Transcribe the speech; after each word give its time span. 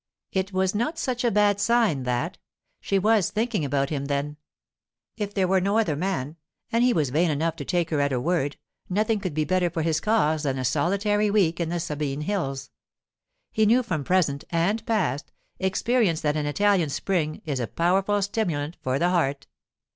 It 0.31 0.51
was 0.51 0.73
not 0.73 0.97
such 0.97 1.23
a 1.23 1.29
bad 1.29 1.59
sign, 1.59 2.01
that: 2.05 2.39
she 2.79 2.97
was 2.97 3.29
thinking 3.29 3.63
about 3.63 3.91
him, 3.91 4.05
then. 4.05 4.37
If 5.15 5.31
there 5.35 5.47
were 5.47 5.61
no 5.61 5.77
other 5.77 5.95
man—and 5.95 6.83
he 6.83 6.91
was 6.91 7.11
vain 7.11 7.29
enough 7.29 7.55
to 7.57 7.65
take 7.65 7.91
her 7.91 8.01
at 8.01 8.09
her 8.09 8.19
word—nothing 8.19 9.19
could 9.19 9.35
be 9.35 9.43
better 9.43 9.69
for 9.69 9.83
his 9.83 9.99
cause 9.99 10.41
than 10.41 10.57
a 10.57 10.65
solitary 10.65 11.29
week 11.29 11.59
in 11.59 11.69
the 11.69 11.79
Sabine 11.79 12.21
hills. 12.21 12.71
He 13.51 13.67
knew 13.67 13.83
from 13.83 14.03
present—and 14.03 14.83
past—experience 14.87 16.21
that 16.21 16.35
an 16.35 16.47
Italian 16.47 16.89
spring 16.89 17.43
is 17.45 17.59
a 17.59 17.67
powerful 17.67 18.23
stimulant 18.23 18.77
for 18.81 18.97
the 18.97 19.09
heart. 19.09 19.45